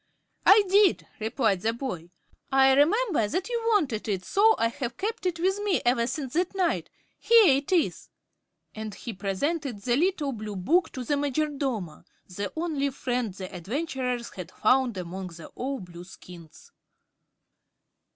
"I 0.47 0.63
did," 0.67 1.05
replied 1.19 1.61
the 1.61 1.73
boy. 1.73 2.09
"I 2.51 2.73
remember 2.73 3.27
that 3.27 3.49
you 3.49 3.59
wanted 3.67 4.07
it 4.07 4.11
and 4.15 4.25
so 4.25 4.55
I 4.57 4.67
have 4.69 4.97
kept 4.97 5.27
it 5.27 5.39
with 5.39 5.59
me 5.61 5.79
ever 5.85 6.07
since 6.07 6.33
that 6.33 6.55
night. 6.55 6.89
Here 7.19 7.57
it 7.57 7.71
is," 7.71 8.09
and 8.73 8.95
he 8.95 9.13
presented 9.13 9.83
the 9.83 9.95
little 9.95 10.31
blue 10.31 10.55
book 10.55 10.91
to 10.93 11.03
the 11.03 11.17
Majordomo, 11.17 12.03
the 12.27 12.51
only 12.55 12.89
friend 12.89 13.31
the 13.31 13.53
adventurers 13.53 14.31
had 14.31 14.49
found 14.49 14.97
among 14.97 15.29
all 15.53 15.77
the 15.79 15.91
Blueskins. 15.91 16.71